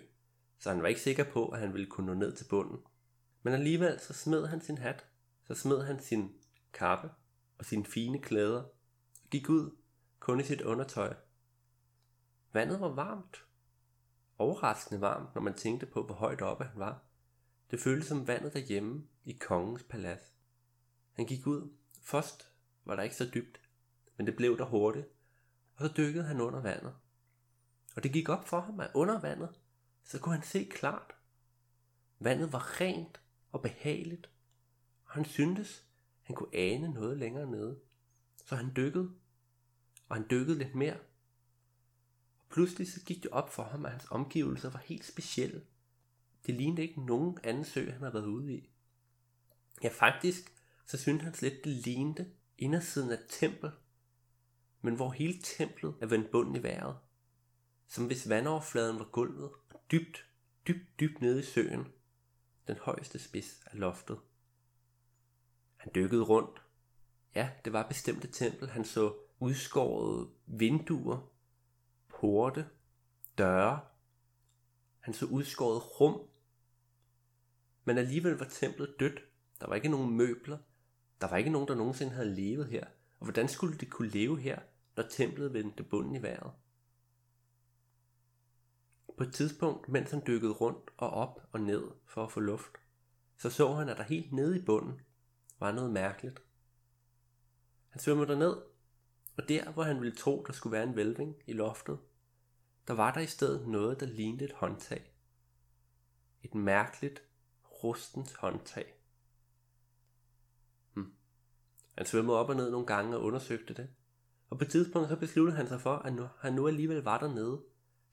så 0.59 0.69
han 0.69 0.81
var 0.81 0.87
ikke 0.87 1.01
sikker 1.01 1.23
på, 1.23 1.47
at 1.49 1.59
han 1.59 1.73
ville 1.73 1.87
kunne 1.87 2.07
nå 2.07 2.13
ned 2.13 2.35
til 2.35 2.45
bunden. 2.49 2.79
Men 3.43 3.53
alligevel 3.53 3.99
så 3.99 4.13
smed 4.13 4.47
han 4.47 4.61
sin 4.61 4.77
hat, 4.77 5.05
så 5.43 5.55
smed 5.55 5.83
han 5.83 5.99
sin 5.99 6.35
kappe 6.73 7.09
og 7.57 7.65
sine 7.65 7.85
fine 7.85 8.19
klæder 8.19 8.61
og 9.23 9.29
gik 9.31 9.49
ud 9.49 9.71
kun 10.19 10.39
i 10.39 10.43
sit 10.43 10.61
undertøj. 10.61 11.15
Vandet 12.53 12.81
var 12.81 12.89
varmt. 12.89 13.45
Overraskende 14.37 15.01
varmt, 15.01 15.35
når 15.35 15.41
man 15.41 15.53
tænkte 15.53 15.85
på, 15.85 16.03
hvor 16.03 16.15
højt 16.15 16.41
oppe 16.41 16.63
han 16.63 16.79
var. 16.79 17.03
Det 17.71 17.79
føltes 17.79 18.07
som 18.07 18.27
vandet 18.27 18.53
derhjemme 18.53 19.07
i 19.25 19.33
kongens 19.33 19.83
palads. 19.83 20.33
Han 21.13 21.25
gik 21.25 21.47
ud. 21.47 21.69
Først 22.01 22.51
var 22.85 22.95
der 22.95 23.03
ikke 23.03 23.15
så 23.15 23.29
dybt, 23.33 23.61
men 24.17 24.27
det 24.27 24.35
blev 24.35 24.57
der 24.57 24.65
hurtigt, 24.65 25.07
og 25.75 25.87
så 25.87 25.93
dykkede 25.97 26.25
han 26.25 26.41
under 26.41 26.61
vandet. 26.61 26.95
Og 27.97 28.03
det 28.03 28.13
gik 28.13 28.29
op 28.29 28.47
for 28.47 28.61
ham, 28.61 28.79
at 28.79 28.91
under 28.93 29.19
vandet, 29.19 29.49
så 30.03 30.19
kunne 30.19 30.35
han 30.35 30.43
se 30.43 30.65
klart. 30.65 31.15
Vandet 32.19 32.53
var 32.53 32.81
rent 32.81 33.21
og 33.51 33.61
behageligt, 33.61 34.29
og 35.05 35.11
han 35.11 35.25
syntes, 35.25 35.85
han 36.21 36.35
kunne 36.35 36.55
ane 36.55 36.93
noget 36.93 37.17
længere 37.17 37.51
nede. 37.51 37.79
Så 38.45 38.55
han 38.55 38.71
dykkede, 38.75 39.11
og 40.09 40.15
han 40.15 40.25
dykkede 40.29 40.57
lidt 40.57 40.75
mere. 40.75 40.99
Og 42.39 42.49
pludselig 42.49 42.91
så 42.91 43.03
gik 43.05 43.23
det 43.23 43.31
op 43.31 43.53
for 43.53 43.63
ham, 43.63 43.85
at 43.85 43.91
hans 43.91 44.07
omgivelser 44.11 44.69
var 44.69 44.83
helt 44.85 45.05
specielle. 45.05 45.65
Det 46.45 46.55
lignede 46.55 46.81
ikke 46.81 47.05
nogen 47.05 47.37
anden 47.43 47.65
sø, 47.65 47.91
han 47.91 47.99
havde 47.99 48.13
været 48.13 48.25
ude 48.25 48.53
i. 48.53 48.69
Ja, 49.83 49.89
faktisk, 49.89 50.53
så 50.85 50.97
syntes 50.97 51.23
han 51.23 51.33
lidt, 51.41 51.63
det 51.63 51.73
lignede 51.73 52.31
indersiden 52.57 53.11
af 53.11 53.15
et 53.15 53.25
tempel, 53.29 53.71
men 54.81 54.95
hvor 54.95 55.11
hele 55.11 55.41
templet 55.43 55.95
er 56.01 56.05
vendt 56.05 56.31
bunden 56.31 56.55
i 56.55 56.63
vejret. 56.63 56.97
Som 57.87 58.05
hvis 58.05 58.29
vandoverfladen 58.29 58.99
var 58.99 59.05
gulvet, 59.05 59.51
dybt, 59.91 60.25
dybt, 60.67 60.99
dybt 60.99 61.21
nede 61.21 61.39
i 61.39 61.43
søen, 61.43 61.87
den 62.67 62.77
højeste 62.77 63.19
spids 63.19 63.61
af 63.65 63.79
loftet. 63.79 64.19
Han 65.75 65.91
dykkede 65.95 66.23
rundt. 66.23 66.61
Ja, 67.35 67.49
det 67.65 67.73
var 67.73 67.87
bestemte 67.87 68.27
tempel. 68.27 68.69
Han 68.69 68.85
så 68.85 69.15
udskårede 69.39 70.29
vinduer, 70.45 71.31
porte, 72.09 72.67
døre. 73.37 73.79
Han 74.99 75.13
så 75.13 75.25
udskåret 75.25 75.99
rum. 76.01 76.29
Men 77.83 77.97
alligevel 77.97 78.33
var 78.33 78.45
templet 78.45 78.95
dødt. 78.99 79.19
Der 79.61 79.67
var 79.67 79.75
ikke 79.75 79.89
nogen 79.89 80.17
møbler. 80.17 80.57
Der 81.21 81.27
var 81.27 81.37
ikke 81.37 81.49
nogen, 81.49 81.67
der 81.67 81.75
nogensinde 81.75 82.13
havde 82.13 82.35
levet 82.35 82.67
her. 82.67 82.85
Og 83.19 83.25
hvordan 83.25 83.47
skulle 83.47 83.77
de 83.77 83.85
kunne 83.85 84.09
leve 84.09 84.39
her, 84.39 84.59
når 84.95 85.03
templet 85.03 85.53
vendte 85.53 85.83
bunden 85.83 86.15
i 86.15 86.21
vejret? 86.21 86.53
På 89.17 89.23
et 89.23 89.33
tidspunkt, 89.33 89.89
mens 89.89 90.11
han 90.11 90.23
dykkede 90.27 90.51
rundt 90.51 90.91
og 90.97 91.09
op 91.09 91.41
og 91.51 91.59
ned 91.59 91.83
for 92.05 92.23
at 92.23 92.31
få 92.31 92.39
luft, 92.39 92.71
så 93.37 93.49
så 93.49 93.73
han, 93.73 93.89
at 93.89 93.97
der 93.97 94.03
helt 94.03 94.33
nede 94.33 94.59
i 94.59 94.61
bunden 94.61 95.01
var 95.59 95.71
noget 95.71 95.91
mærkeligt. 95.91 96.41
Han 97.89 98.01
svømmede 98.01 98.39
ned, 98.39 98.57
og 99.37 99.49
der, 99.49 99.71
hvor 99.71 99.83
han 99.83 100.01
ville 100.01 100.15
tro, 100.15 100.43
der 100.47 100.53
skulle 100.53 100.71
være 100.71 100.83
en 100.83 100.95
vælving 100.95 101.35
i 101.47 101.53
loftet, 101.53 101.99
der 102.87 102.93
var 102.93 103.13
der 103.13 103.21
i 103.21 103.27
stedet 103.27 103.67
noget, 103.67 103.99
der 103.99 104.05
lignede 104.05 104.45
et 104.45 104.51
håndtag. 104.51 105.13
Et 106.43 106.55
mærkeligt, 106.55 107.23
rustens 107.83 108.33
håndtag. 108.33 108.93
Hmm. 110.93 111.13
Han 111.97 112.05
svømmede 112.05 112.37
op 112.37 112.49
og 112.49 112.55
ned 112.55 112.71
nogle 112.71 112.87
gange 112.87 113.17
og 113.17 113.23
undersøgte 113.23 113.73
det. 113.73 113.89
Og 114.49 114.57
på 114.57 114.63
et 114.63 114.71
tidspunkt 114.71 115.09
så 115.09 115.15
besluttede 115.15 115.57
han 115.57 115.67
sig 115.67 115.81
for, 115.81 115.95
at 115.95 116.13
nu, 116.13 116.29
han 116.39 116.53
nu 116.53 116.67
alligevel 116.67 117.03
var 117.03 117.19
dernede, 117.19 117.61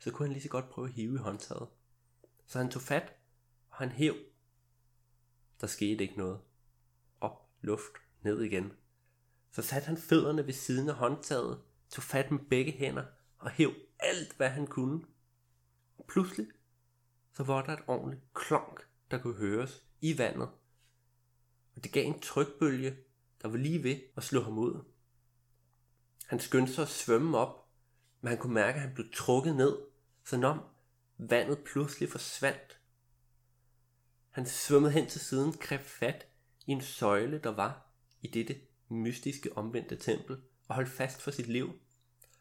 så 0.04 0.10
kunne 0.10 0.26
han 0.26 0.32
lige 0.32 0.42
så 0.42 0.48
godt 0.48 0.70
prøve 0.70 0.88
at 0.88 0.92
hive 0.92 1.14
i 1.14 1.18
håndtaget. 1.18 1.68
Så 2.46 2.58
han 2.58 2.70
tog 2.70 2.82
fat, 2.82 3.14
og 3.70 3.76
han 3.76 3.88
hæv. 3.88 4.14
Der 5.60 5.66
skete 5.66 6.04
ikke 6.04 6.18
noget. 6.18 6.40
Op, 7.20 7.50
luft, 7.60 7.92
ned 8.22 8.42
igen. 8.42 8.72
Så 9.50 9.62
satte 9.62 9.86
han 9.86 9.96
fødderne 9.96 10.46
ved 10.46 10.52
siden 10.52 10.88
af 10.88 10.94
håndtaget, 10.94 11.62
tog 11.90 12.02
fat 12.02 12.30
med 12.30 12.38
begge 12.50 12.72
hænder 12.72 13.04
og 13.38 13.50
hæv 13.50 13.72
alt, 13.98 14.36
hvad 14.36 14.48
han 14.48 14.66
kunne. 14.66 15.04
Og 15.98 16.04
pludselig, 16.08 16.46
så 17.32 17.42
var 17.42 17.62
der 17.62 17.72
et 17.72 17.84
ordentligt 17.86 18.22
klonk, 18.34 18.88
der 19.10 19.18
kunne 19.18 19.36
høres 19.36 19.86
i 20.00 20.18
vandet. 20.18 20.48
Og 21.76 21.84
det 21.84 21.92
gav 21.92 22.06
en 22.06 22.20
trykbølge, 22.20 22.96
der 23.42 23.48
var 23.48 23.56
lige 23.56 23.82
ved 23.82 24.00
at 24.16 24.24
slå 24.24 24.42
ham 24.42 24.58
ud. 24.58 24.84
Han 26.26 26.40
skyndte 26.40 26.72
sig 26.72 26.82
at 26.82 26.88
svømme 26.88 27.38
op, 27.38 27.68
men 28.20 28.28
han 28.28 28.38
kunne 28.38 28.54
mærke, 28.54 28.74
at 28.74 28.82
han 28.82 28.94
blev 28.94 29.06
trukket 29.12 29.56
ned, 29.56 29.93
så 30.24 30.44
om 30.44 30.60
vandet 31.18 31.64
pludselig 31.64 32.10
forsvandt. 32.10 32.78
Han 34.30 34.46
svømmede 34.46 34.92
hen 34.92 35.08
til 35.08 35.20
siden, 35.20 35.52
greb 35.52 35.80
fat 35.80 36.26
i 36.66 36.70
en 36.70 36.80
søjle, 36.80 37.38
der 37.38 37.50
var 37.50 37.86
i 38.22 38.26
dette 38.26 38.60
mystiske 38.88 39.56
omvendte 39.56 39.96
tempel, 39.96 40.36
og 40.68 40.74
holdt 40.74 40.90
fast 40.90 41.22
for 41.22 41.30
sit 41.30 41.46
liv. 41.46 41.68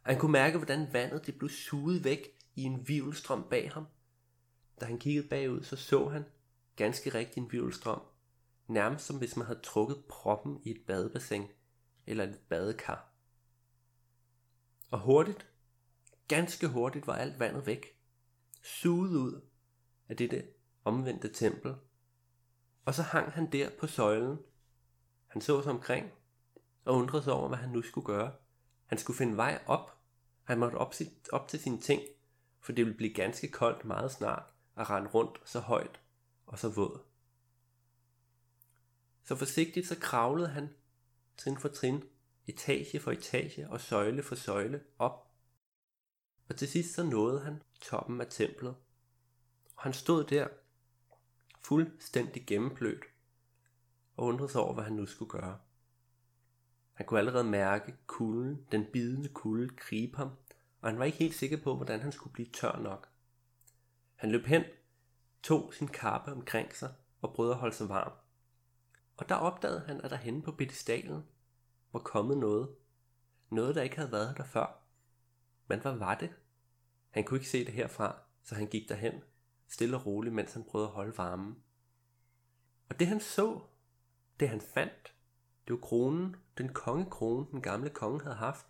Og 0.03 0.11
han 0.11 0.19
kunne 0.19 0.31
mærke, 0.31 0.57
hvordan 0.57 0.93
vandet 0.93 1.25
det 1.25 1.37
blev 1.37 1.49
suget 1.49 2.03
væk 2.03 2.27
i 2.55 2.63
en 2.63 2.87
vivelstrøm 2.87 3.45
bag 3.49 3.71
ham. 3.71 3.87
Da 4.81 4.85
han 4.85 4.99
kiggede 4.99 5.27
bagud, 5.27 5.63
så 5.63 5.75
så 5.75 6.09
han 6.09 6.25
ganske 6.75 7.09
rigtig 7.13 7.41
en 7.41 7.51
vivelstrøm, 7.51 8.01
nærmest 8.67 9.05
som 9.05 9.17
hvis 9.17 9.37
man 9.37 9.45
havde 9.45 9.59
trukket 9.59 10.05
proppen 10.09 10.61
i 10.63 10.71
et 10.71 10.81
badebassin 10.87 11.47
eller 12.07 12.23
et 12.23 12.39
badekar. 12.49 13.09
Og 14.91 14.99
hurtigt, 14.99 15.47
ganske 16.35 16.67
hurtigt 16.67 17.07
var 17.07 17.15
alt 17.15 17.39
vandet 17.39 17.65
væk, 17.65 17.85
suget 18.63 19.17
ud 19.17 19.41
af 20.09 20.17
dette 20.17 20.47
omvendte 20.85 21.33
tempel. 21.33 21.75
Og 22.85 22.93
så 22.93 23.01
hang 23.01 23.31
han 23.31 23.51
der 23.51 23.69
på 23.79 23.87
søjlen. 23.87 24.39
Han 25.27 25.41
så 25.41 25.61
sig 25.61 25.71
omkring 25.71 26.11
og 26.85 26.95
undrede 26.95 27.23
sig 27.23 27.33
over, 27.33 27.47
hvad 27.47 27.57
han 27.57 27.69
nu 27.69 27.81
skulle 27.81 28.05
gøre. 28.05 28.33
Han 28.85 28.97
skulle 28.97 29.17
finde 29.17 29.37
vej 29.37 29.63
op. 29.65 29.97
Han 30.43 30.59
måtte 30.59 30.75
op, 30.75 30.93
op 31.31 31.47
til 31.47 31.59
sine 31.59 31.81
ting, 31.81 32.01
for 32.59 32.71
det 32.71 32.85
ville 32.85 32.97
blive 32.97 33.13
ganske 33.13 33.47
koldt 33.47 33.85
meget 33.85 34.11
snart 34.11 34.43
at 34.75 34.89
rende 34.89 35.09
rundt 35.09 35.41
så 35.45 35.59
højt 35.59 35.99
og 36.45 36.59
så 36.59 36.69
våd. 36.69 36.99
Så 39.23 39.35
forsigtigt 39.35 39.87
så 39.87 39.99
kravlede 39.99 40.49
han 40.49 40.69
trin 41.37 41.57
for 41.57 41.69
trin, 41.69 42.03
etage 42.47 42.99
for 42.99 43.11
etage 43.11 43.69
og 43.69 43.81
søjle 43.81 44.23
for 44.23 44.35
søjle 44.35 44.83
op. 44.99 45.32
Og 46.53 46.59
til 46.59 46.67
sidst 46.67 46.93
så 46.93 47.03
nåede 47.03 47.39
han 47.39 47.61
toppen 47.81 48.21
af 48.21 48.27
templet. 48.29 48.75
Og 49.75 49.83
han 49.83 49.93
stod 49.93 50.23
der, 50.23 50.47
fuldstændig 51.61 52.47
gennemblødt, 52.47 53.03
og 54.17 54.25
undrede 54.25 54.51
sig 54.51 54.61
over, 54.61 54.73
hvad 54.73 54.83
han 54.83 54.93
nu 54.93 55.05
skulle 55.05 55.29
gøre. 55.29 55.59
Han 56.93 57.05
kunne 57.05 57.19
allerede 57.19 57.43
mærke 57.43 57.95
kulden, 58.07 58.67
den 58.71 58.85
bidende 58.93 59.29
kulde, 59.29 59.75
gribe 59.75 60.17
ham, 60.17 60.29
og 60.81 60.89
han 60.89 60.99
var 60.99 61.05
ikke 61.05 61.17
helt 61.17 61.35
sikker 61.35 61.63
på, 61.63 61.75
hvordan 61.75 62.01
han 62.01 62.11
skulle 62.11 62.33
blive 62.33 62.49
tør 62.53 62.79
nok. 62.79 63.09
Han 64.15 64.31
løb 64.31 64.45
hen, 64.45 64.63
tog 65.43 65.73
sin 65.73 65.87
kappe 65.87 66.31
omkring 66.31 66.75
sig 66.75 66.93
og 67.21 67.33
prøvede 67.33 67.53
at 67.53 67.59
holde 67.59 67.75
sig 67.75 67.89
varm. 67.89 68.13
Og 69.17 69.29
der 69.29 69.35
opdagede 69.35 69.83
han, 69.87 70.01
at 70.01 70.11
der 70.11 70.17
henne 70.17 70.41
på 70.41 70.51
pedestalen 70.51 71.23
var 71.93 71.99
kommet 71.99 72.37
noget. 72.37 72.75
Noget, 73.49 73.75
der 73.75 73.81
ikke 73.81 73.95
havde 73.95 74.11
været 74.11 74.37
der 74.37 74.43
før. 74.43 74.79
Men 75.67 75.81
hvad 75.81 75.95
var 75.95 76.15
det? 76.15 76.33
Han 77.13 77.23
kunne 77.23 77.37
ikke 77.37 77.49
se 77.49 77.65
det 77.65 77.73
herfra, 77.73 78.19
så 78.43 78.55
han 78.55 78.67
gik 78.67 78.89
derhen, 78.89 79.21
stille 79.67 79.97
og 79.97 80.05
roligt, 80.05 80.35
mens 80.35 80.53
han 80.53 80.63
prøvede 80.63 80.87
at 80.87 80.93
holde 80.93 81.17
varmen. 81.17 81.55
Og 82.89 82.99
det 82.99 83.07
han 83.07 83.19
så, 83.19 83.59
det 84.39 84.49
han 84.49 84.61
fandt, 84.61 85.15
det 85.67 85.73
var 85.73 85.79
kronen, 85.79 86.35
den 86.57 86.73
kongekrone, 86.73 87.47
den 87.51 87.61
gamle 87.61 87.89
konge 87.89 88.21
havde 88.21 88.35
haft, 88.35 88.65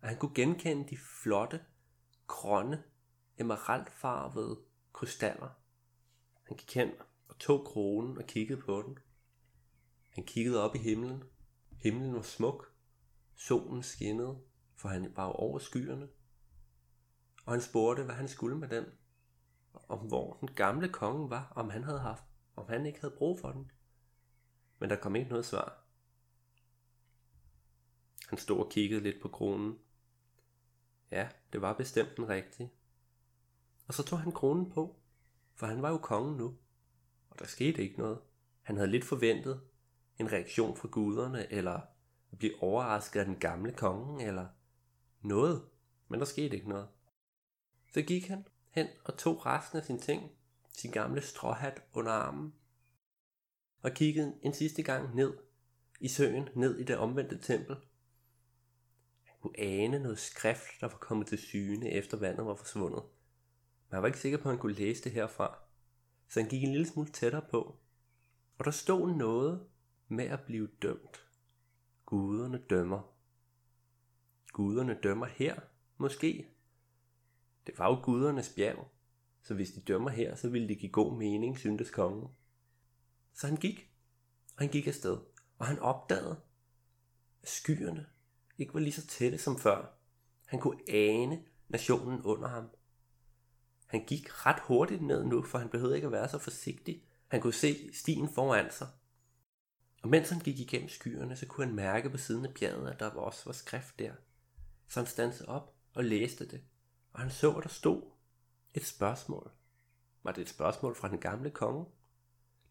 og 0.00 0.08
han 0.08 0.18
kunne 0.18 0.34
genkende 0.34 0.88
de 0.88 0.96
flotte, 1.22 1.60
grønne, 2.26 2.82
emeraldfarvede 3.38 4.60
krystaller. 4.92 5.48
Han 6.42 6.56
gik 6.56 6.74
hen 6.74 6.90
og 7.28 7.38
tog 7.38 7.66
kronen 7.66 8.18
og 8.18 8.24
kiggede 8.26 8.60
på 8.60 8.82
den. 8.82 8.98
Han 10.10 10.24
kiggede 10.24 10.62
op 10.62 10.74
i 10.74 10.78
himlen. 10.78 11.22
Himlen 11.82 12.14
var 12.14 12.22
smuk. 12.22 12.74
Solen 13.36 13.82
skinnede, 13.82 14.38
for 14.76 14.88
han 14.88 15.16
var 15.16 15.26
over 15.26 15.58
skyerne. 15.58 16.08
Og 17.52 17.56
han 17.56 17.62
spurgte, 17.62 18.02
hvad 18.04 18.14
han 18.14 18.28
skulle 18.28 18.58
med 18.58 18.68
den. 18.68 18.84
Om 19.88 19.98
hvor 19.98 20.36
den 20.40 20.54
gamle 20.54 20.88
konge 20.88 21.30
var, 21.30 21.52
om 21.56 21.70
han 21.70 21.84
havde 21.84 22.00
haft, 22.00 22.24
om 22.56 22.68
han 22.68 22.86
ikke 22.86 23.00
havde 23.00 23.14
brug 23.18 23.40
for 23.40 23.52
den. 23.52 23.70
Men 24.78 24.90
der 24.90 24.96
kom 24.96 25.16
ikke 25.16 25.30
noget 25.30 25.44
svar. 25.44 25.84
Han 28.28 28.38
stod 28.38 28.58
og 28.58 28.70
kiggede 28.70 29.00
lidt 29.00 29.22
på 29.22 29.28
kronen. 29.28 29.78
Ja, 31.10 31.28
det 31.52 31.62
var 31.62 31.72
bestemt 31.72 32.16
den 32.16 32.28
rigtige. 32.28 32.72
Og 33.86 33.94
så 33.94 34.02
tog 34.02 34.20
han 34.20 34.32
kronen 34.32 34.70
på, 34.70 34.96
for 35.54 35.66
han 35.66 35.82
var 35.82 35.90
jo 35.90 35.98
kongen 35.98 36.36
nu. 36.36 36.56
Og 37.30 37.38
der 37.38 37.46
skete 37.46 37.82
ikke 37.82 37.98
noget. 37.98 38.18
Han 38.62 38.76
havde 38.76 38.90
lidt 38.90 39.04
forventet 39.04 39.60
en 40.18 40.32
reaktion 40.32 40.76
fra 40.76 40.88
guderne, 40.88 41.52
eller 41.52 41.80
at 42.32 42.38
blive 42.38 42.62
overrasket 42.62 43.20
af 43.20 43.26
den 43.26 43.36
gamle 43.36 43.72
konge, 43.72 44.26
eller 44.26 44.48
noget. 45.20 45.68
Men 46.08 46.20
der 46.20 46.26
skete 46.26 46.56
ikke 46.56 46.68
noget. 46.68 46.88
Så 47.94 48.02
gik 48.02 48.28
han 48.28 48.46
hen 48.70 48.86
og 49.04 49.18
tog 49.18 49.46
resten 49.46 49.78
af 49.78 49.84
sine 49.84 49.98
ting, 50.00 50.30
sin 50.72 50.90
gamle 50.90 51.22
stråhat 51.22 51.82
under 51.92 52.12
armen, 52.12 52.54
og 53.82 53.92
kiggede 53.92 54.34
en 54.42 54.54
sidste 54.54 54.82
gang 54.82 55.14
ned 55.14 55.38
i 56.00 56.08
søen, 56.08 56.48
ned 56.54 56.78
i 56.78 56.84
det 56.84 56.96
omvendte 56.96 57.38
tempel, 57.38 57.76
kunne 59.42 59.58
ane 59.60 59.98
noget 59.98 60.18
skrift, 60.18 60.80
der 60.80 60.88
var 60.88 60.98
kommet 60.98 61.26
til 61.26 61.38
syne 61.38 61.90
efter 61.90 62.16
vandet 62.16 62.46
var 62.46 62.54
forsvundet. 62.54 63.02
Men 63.88 63.94
han 63.94 64.02
var 64.02 64.06
ikke 64.06 64.20
sikker 64.20 64.38
på, 64.38 64.48
at 64.48 64.54
han 64.54 64.60
kunne 64.60 64.74
læse 64.74 65.04
det 65.04 65.12
herfra. 65.12 65.58
Så 66.28 66.40
han 66.40 66.48
gik 66.48 66.62
en 66.62 66.72
lille 66.72 66.86
smule 66.86 67.10
tættere 67.10 67.42
på. 67.50 67.76
Og 68.58 68.64
der 68.64 68.70
stod 68.70 69.16
noget 69.16 69.66
med 70.08 70.24
at 70.24 70.40
blive 70.40 70.68
dømt. 70.82 71.26
Guderne 72.06 72.62
dømmer. 72.70 73.14
Guderne 74.52 74.98
dømmer 75.02 75.26
her, 75.26 75.60
måske. 75.96 76.48
Det 77.66 77.78
var 77.78 77.88
jo 77.88 78.00
gudernes 78.02 78.52
bjerg, 78.56 78.88
så 79.42 79.54
hvis 79.54 79.70
de 79.70 79.80
dømmer 79.80 80.10
her, 80.10 80.34
så 80.34 80.48
ville 80.48 80.68
det 80.68 80.78
give 80.78 80.92
god 80.92 81.18
mening, 81.18 81.58
syntes 81.58 81.90
kongen. 81.90 82.28
Så 83.34 83.46
han 83.46 83.56
gik, 83.56 83.90
og 84.56 84.58
han 84.58 84.68
gik 84.68 84.86
afsted, 84.86 85.18
og 85.58 85.66
han 85.66 85.78
opdagede, 85.78 86.40
at 87.42 87.48
skyerne 87.48 88.06
ikke 88.58 88.74
var 88.74 88.80
lige 88.80 88.92
så 88.92 89.06
tætte 89.06 89.38
som 89.38 89.58
før. 89.58 89.98
Han 90.46 90.60
kunne 90.60 90.80
ane 90.88 91.42
nationen 91.68 92.22
under 92.22 92.48
ham. 92.48 92.70
Han 93.86 94.04
gik 94.06 94.46
ret 94.46 94.60
hurtigt 94.60 95.02
ned 95.02 95.24
nu, 95.24 95.42
for 95.42 95.58
han 95.58 95.68
behøvede 95.68 95.96
ikke 95.96 96.06
at 96.06 96.12
være 96.12 96.28
så 96.28 96.38
forsigtig. 96.38 97.04
Han 97.28 97.40
kunne 97.40 97.52
se 97.52 97.94
stien 97.94 98.28
foran 98.28 98.70
sig. 98.70 98.88
Og 100.02 100.08
mens 100.08 100.30
han 100.30 100.40
gik 100.40 100.58
igennem 100.58 100.88
skyerne, 100.88 101.36
så 101.36 101.46
kunne 101.46 101.66
han 101.66 101.74
mærke 101.74 102.10
på 102.10 102.16
siden 102.16 102.44
af 102.44 102.54
bjerget, 102.54 102.90
at 102.90 103.00
der 103.00 103.10
også 103.10 103.42
var 103.44 103.52
skrift 103.52 103.98
der. 103.98 104.12
Så 104.88 105.00
han 105.00 105.06
stansede 105.06 105.48
op 105.48 105.74
og 105.94 106.04
læste 106.04 106.48
det, 106.48 106.60
og 107.12 107.20
han 107.20 107.30
så, 107.30 107.52
at 107.52 107.62
der 107.62 107.68
stod 107.68 108.02
et 108.74 108.84
spørgsmål. 108.84 109.50
Var 110.22 110.32
det 110.32 110.42
et 110.42 110.48
spørgsmål 110.48 110.94
fra 110.94 111.08
den 111.08 111.18
gamle 111.18 111.50
konge? 111.50 111.86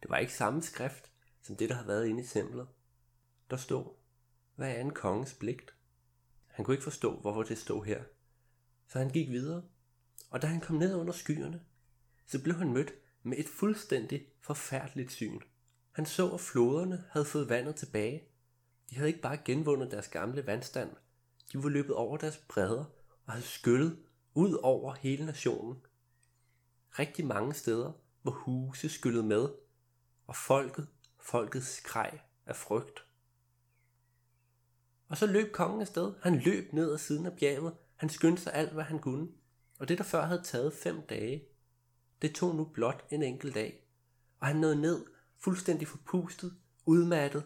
Det 0.02 0.10
var 0.10 0.18
ikke 0.18 0.34
samme 0.34 0.62
skrift, 0.62 1.12
som 1.42 1.56
det, 1.56 1.70
der 1.70 1.76
havde 1.76 1.88
været 1.88 2.08
inde 2.08 2.24
i 2.24 2.26
templet. 2.26 2.68
der 3.50 3.58
stod, 3.58 3.86
hvad 4.56 4.72
er 4.72 4.82
en 4.82 4.94
konges 4.94 5.34
pligt? 5.34 5.76
Han 6.48 6.66
kunne 6.66 6.74
ikke 6.74 6.84
forstå, 6.84 7.20
hvorfor 7.20 7.44
det 7.44 7.58
stod 7.58 7.86
her. 7.86 8.04
Så 8.88 9.00
han 9.00 9.10
gik 9.10 9.30
videre, 9.30 9.64
og 10.30 10.42
da 10.42 10.48
han 10.48 10.62
kom 10.62 10.76
ned 10.76 10.96
under 10.96 11.14
skyerne, 11.14 11.62
så 12.26 12.44
blev 12.44 12.56
han 12.56 12.74
mødt 12.74 12.94
med 13.24 13.38
et 13.38 13.48
fuldstændig 13.48 14.28
forfærdeligt 14.42 15.12
syn. 15.12 15.40
Han 15.92 16.06
så, 16.06 16.32
at 16.32 16.40
floderne 16.40 17.06
havde 17.10 17.26
fået 17.26 17.50
vandet 17.50 17.76
tilbage. 17.76 18.24
De 18.90 18.96
havde 18.96 19.10
ikke 19.10 19.22
bare 19.22 19.38
genvundet 19.46 19.92
deres 19.92 20.08
gamle 20.08 20.48
vandstand, 20.48 20.96
de 21.52 21.64
var 21.64 21.70
løbet 21.70 21.96
over 21.96 22.18
deres 22.18 22.38
bredder 22.38 22.86
og 23.26 23.34
havde 23.34 23.46
skyllet 23.46 23.98
ud 24.34 24.60
over 24.64 24.94
hele 24.94 25.26
nationen. 25.26 25.82
Rigtig 27.00 27.26
mange 27.26 27.54
steder 27.54 27.92
var 28.24 28.32
huse 28.32 28.90
skyllet 28.90 29.26
med, 29.26 29.50
og 30.28 30.36
folket, 30.36 30.88
folket 31.20 31.64
skreg 31.64 32.20
af 32.46 32.56
frygt. 32.56 33.06
Og 35.08 35.18
så 35.18 35.26
løb 35.26 35.52
kongen 35.52 35.82
afsted. 35.82 36.14
Han 36.22 36.40
løb 36.40 36.74
ned 36.74 36.92
ad 36.92 36.98
siden 36.98 37.26
af 37.26 37.38
bjerget. 37.38 37.76
Han 37.96 38.10
skyndte 38.10 38.42
sig 38.42 38.54
alt, 38.54 38.74
hvad 38.74 38.84
han 38.84 39.00
kunne. 39.00 39.28
Og 39.80 39.88
det, 39.88 39.98
der 39.98 40.04
før 40.04 40.26
havde 40.26 40.44
taget 40.44 40.74
fem 40.74 41.02
dage, 41.10 41.44
det 42.22 42.36
tog 42.36 42.56
nu 42.56 42.66
blot 42.66 43.06
en 43.10 43.24
enkelt 43.24 43.56
dag. 43.56 43.88
Og 44.40 44.48
han 44.48 44.56
nåede 44.56 44.82
ned, 44.82 45.06
fuldstændig 45.38 45.88
forpustet, 45.88 46.58
udmattet, 46.86 47.44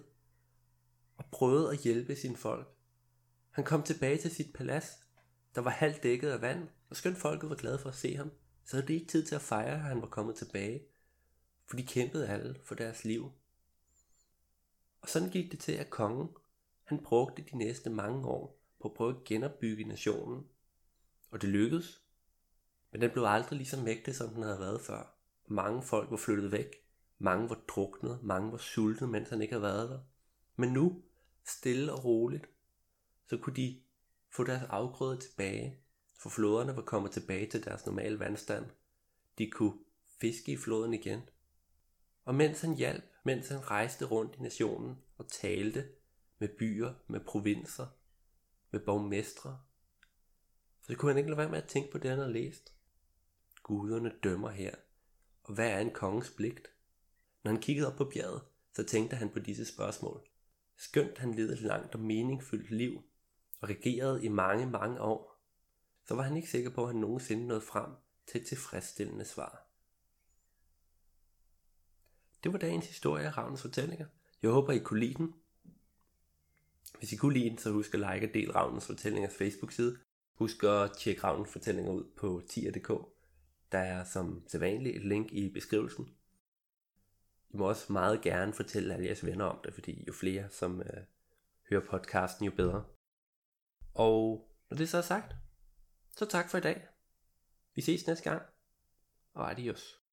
og 1.17 1.25
prøvede 1.31 1.71
at 1.71 1.77
hjælpe 1.77 2.15
sin 2.15 2.35
folk. 2.35 2.67
Han 3.51 3.63
kom 3.63 3.83
tilbage 3.83 4.17
til 4.17 4.35
sit 4.35 4.53
palads, 4.53 5.04
der 5.55 5.61
var 5.61 5.69
halvt 5.69 6.03
dækket 6.03 6.29
af 6.29 6.41
vand, 6.41 6.67
og 6.89 6.95
skønt 6.95 7.17
folket 7.17 7.49
var 7.49 7.55
glade 7.55 7.79
for 7.79 7.89
at 7.89 7.95
se 7.95 8.15
ham, 8.15 8.31
så 8.65 8.75
havde 8.75 8.87
de 8.87 8.93
ikke 8.93 9.07
tid 9.07 9.25
til 9.25 9.35
at 9.35 9.41
fejre, 9.41 9.73
at 9.73 9.81
han 9.81 10.01
var 10.01 10.07
kommet 10.07 10.35
tilbage, 10.35 10.83
for 11.67 11.77
de 11.77 11.85
kæmpede 11.85 12.27
alle 12.27 12.55
for 12.63 12.75
deres 12.75 13.05
liv. 13.05 13.31
Og 15.01 15.09
sådan 15.09 15.29
gik 15.29 15.51
det 15.51 15.59
til, 15.59 15.71
at 15.71 15.89
kongen, 15.89 16.29
han 16.83 17.03
brugte 17.03 17.45
de 17.51 17.57
næste 17.57 17.89
mange 17.89 18.27
år 18.27 18.61
på 18.81 18.87
at 18.87 18.93
prøve 18.93 19.15
at 19.15 19.23
genopbygge 19.23 19.83
nationen. 19.83 20.47
Og 21.31 21.41
det 21.41 21.49
lykkedes. 21.49 22.01
Men 22.91 23.01
den 23.01 23.11
blev 23.11 23.23
aldrig 23.23 23.57
lige 23.57 23.67
så 23.67 23.81
mægtig, 23.81 24.15
som 24.15 24.29
den 24.29 24.43
havde 24.43 24.59
været 24.59 24.81
før. 24.81 25.15
Mange 25.47 25.83
folk 25.83 26.11
var 26.11 26.17
flyttet 26.17 26.51
væk. 26.51 26.75
Mange 27.19 27.49
var 27.49 27.61
druknet. 27.67 28.23
Mange 28.23 28.51
var 28.51 28.57
sultne, 28.57 29.07
mens 29.07 29.29
han 29.29 29.41
ikke 29.41 29.53
havde 29.53 29.63
været 29.63 29.89
der. 29.89 29.99
Men 30.55 30.69
nu, 30.69 31.03
stille 31.45 31.93
og 31.93 32.05
roligt, 32.05 32.49
så 33.27 33.37
kunne 33.37 33.55
de 33.55 33.81
få 34.35 34.43
deres 34.43 34.63
afgrøder 34.69 35.19
tilbage, 35.19 35.79
for 36.19 36.29
floderne 36.29 36.75
var 36.75 36.81
kommet 36.81 37.11
tilbage 37.11 37.49
til 37.49 37.63
deres 37.63 37.85
normale 37.85 38.19
vandstand. 38.19 38.65
De 39.37 39.51
kunne 39.51 39.79
fiske 40.21 40.51
i 40.51 40.57
floden 40.57 40.93
igen. 40.93 41.21
Og 42.25 42.35
mens 42.35 42.61
han 42.61 42.75
hjalp, 42.75 43.03
mens 43.23 43.47
han 43.47 43.71
rejste 43.71 44.05
rundt 44.05 44.35
i 44.35 44.41
nationen 44.41 44.97
og 45.17 45.31
talte 45.31 45.89
med 46.39 46.49
byer, 46.59 46.93
med 47.07 47.19
provinser, 47.19 47.87
med 48.71 48.79
borgmestre, 48.79 49.59
så 50.81 50.95
kunne 50.95 51.11
han 51.11 51.17
ikke 51.17 51.29
lade 51.29 51.37
være 51.37 51.49
med 51.49 51.61
at 51.61 51.69
tænke 51.69 51.91
på 51.91 51.97
det, 51.97 52.09
han 52.09 52.19
havde 52.19 52.33
læst. 52.33 52.73
Guderne 53.63 54.13
dømmer 54.23 54.49
her, 54.49 54.75
og 55.43 55.53
hvad 55.53 55.69
er 55.69 55.79
en 55.79 55.91
kongens 55.91 56.33
pligt? 56.37 56.67
Når 57.43 57.51
han 57.51 57.61
kiggede 57.61 57.87
op 57.87 57.97
på 57.97 58.05
bjerget, 58.05 58.41
så 58.73 58.83
tænkte 58.83 59.15
han 59.15 59.29
på 59.29 59.39
disse 59.39 59.65
spørgsmål. 59.65 60.27
Skønt 60.77 61.17
han 61.17 61.33
levede 61.33 61.53
et 61.53 61.61
langt 61.61 61.95
og 61.95 62.01
meningsfyldt 62.01 62.71
liv, 62.71 63.03
og 63.65 63.69
regerede 63.69 64.25
i 64.25 64.27
mange, 64.27 64.65
mange 64.65 65.01
år, 65.01 65.41
så 66.07 66.15
var 66.15 66.23
han 66.23 66.35
ikke 66.35 66.49
sikker 66.49 66.69
på, 66.69 66.81
at 66.83 66.87
han 66.87 67.01
nogensinde 67.01 67.47
nåede 67.47 67.61
frem 67.61 67.91
til 68.27 68.41
et 68.41 68.47
tilfredsstillende 68.47 69.25
svar. 69.25 69.67
Det 72.43 72.53
var 72.53 72.59
dagens 72.59 72.87
historie 72.87 73.25
af 73.25 73.37
Ravnens 73.37 73.61
fortællinger. 73.61 74.05
Jeg 74.41 74.51
håber, 74.51 74.73
I 74.73 74.79
kunne 74.79 74.99
lide 74.99 75.13
den. 75.13 75.33
Hvis 76.97 77.13
I 77.13 77.15
kunne 77.15 77.33
lide 77.33 77.49
den, 77.49 77.57
så 77.57 77.71
husk 77.71 77.93
at 77.93 77.99
like 77.99 78.27
og 78.27 78.33
del 78.33 78.51
Ravnens 78.51 78.85
fortællingers 78.85 79.35
Facebook-side. 79.35 79.97
Husk 80.33 80.63
at 80.63 80.91
tjekke 80.97 81.23
Ravnens 81.23 81.51
fortællinger 81.51 81.91
ud 81.91 82.03
på 82.17 82.41
tier.dk. 82.49 82.89
Der 83.71 83.79
er 83.79 84.03
som 84.03 84.43
sædvanligt 84.47 84.95
et 84.95 85.05
link 85.05 85.31
i 85.31 85.49
beskrivelsen. 85.49 86.09
I 87.49 87.57
må 87.57 87.69
også 87.69 87.93
meget 87.93 88.21
gerne 88.21 88.53
fortælle 88.53 88.93
alle 88.93 89.05
jeres 89.05 89.25
venner 89.25 89.45
om 89.45 89.59
det, 89.63 89.73
fordi 89.73 90.03
jo 90.07 90.13
flere, 90.13 90.49
som 90.49 90.81
øh, 90.81 91.03
hører 91.69 91.85
podcasten, 91.89 92.45
jo 92.45 92.51
bedre. 92.51 92.83
Og 93.95 94.47
når 94.69 94.77
det 94.77 94.89
så 94.89 94.97
er 94.97 95.01
sagt, 95.01 95.35
så 96.17 96.25
tak 96.25 96.49
for 96.49 96.57
i 96.57 96.61
dag. 96.61 96.87
Vi 97.75 97.81
ses 97.81 98.07
næste 98.07 98.29
gang, 98.29 98.41
og 99.33 99.51
adios. 99.51 100.04